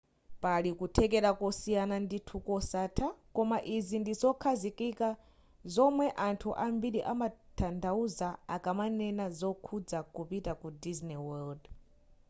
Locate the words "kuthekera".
0.79-1.29